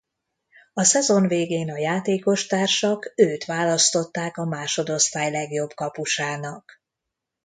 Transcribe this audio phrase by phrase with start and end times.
[0.73, 6.81] A szezon végén a játékostársak őt választották a másodosztály legjobb kapusának.